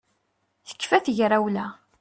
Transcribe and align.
Tekfa 0.67 0.97
tegrawla 1.05 1.67